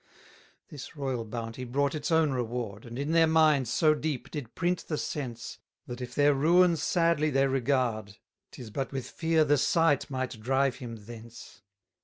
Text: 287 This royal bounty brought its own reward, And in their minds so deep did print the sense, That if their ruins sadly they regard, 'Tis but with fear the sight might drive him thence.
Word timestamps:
287 0.69 0.71
This 0.71 0.95
royal 0.97 1.25
bounty 1.25 1.63
brought 1.63 1.93
its 1.93 2.11
own 2.11 2.31
reward, 2.31 2.87
And 2.87 2.97
in 2.97 3.11
their 3.11 3.27
minds 3.27 3.69
so 3.69 3.93
deep 3.93 4.31
did 4.31 4.55
print 4.55 4.85
the 4.87 4.97
sense, 4.97 5.59
That 5.85 6.01
if 6.01 6.15
their 6.15 6.33
ruins 6.33 6.81
sadly 6.81 7.29
they 7.29 7.45
regard, 7.45 8.17
'Tis 8.49 8.71
but 8.71 8.91
with 8.91 9.07
fear 9.07 9.43
the 9.45 9.59
sight 9.59 10.09
might 10.09 10.41
drive 10.41 10.77
him 10.77 11.05
thence. 11.05 11.61